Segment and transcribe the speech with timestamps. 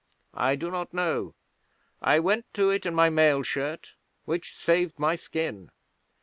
[0.33, 1.35] I do not know.
[2.01, 3.93] I went to it in my mail shirt,
[4.25, 5.69] which saved my skin.